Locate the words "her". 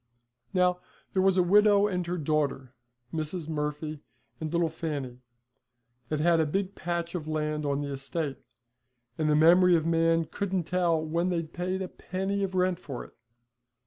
2.07-2.17